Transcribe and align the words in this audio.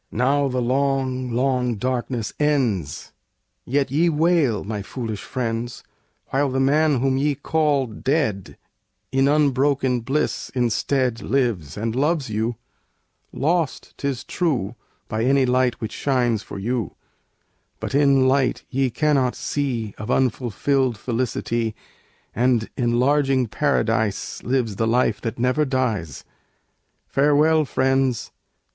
Now 0.11 0.47
the 0.47 0.63
long, 0.63 1.29
long 1.29 1.75
darkness 1.75 2.33
ends. 2.39 3.11
Yet 3.65 3.91
ye 3.91 4.09
wail, 4.09 4.63
my 4.63 4.81
foolish 4.81 5.21
friends, 5.21 5.83
While 6.29 6.49
the 6.49 6.59
man 6.59 7.01
whom 7.01 7.17
ye 7.19 7.35
call 7.35 7.85
"dead" 7.85 8.57
In 9.11 9.27
unbroken 9.27 9.99
bliss 9.99 10.49
instead 10.55 11.21
Lives, 11.21 11.77
and 11.77 11.95
loves 11.95 12.31
you: 12.31 12.55
lost, 13.31 13.93
'tis 13.99 14.23
true 14.23 14.73
By 15.07 15.23
any 15.23 15.45
light 15.45 15.79
which 15.79 15.91
shines 15.91 16.41
for 16.41 16.57
you; 16.57 16.95
But 17.79 17.93
in 17.93 18.27
light 18.27 18.63
ye 18.71 18.89
cannot 18.89 19.35
see 19.35 19.93
Of 19.99 20.09
unfulfilled 20.09 20.97
felicity, 20.97 21.75
And 22.33 22.71
enlarging 22.75 23.49
Paradise; 23.49 24.41
Lives 24.41 24.77
the 24.77 24.87
life 24.87 25.21
that 25.21 25.37
never 25.37 25.63
dies. 25.63 26.23
Farewell, 27.07 27.65
friends! 27.65 28.31